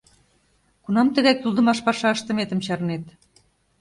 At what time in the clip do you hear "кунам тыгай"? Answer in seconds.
0.83-1.35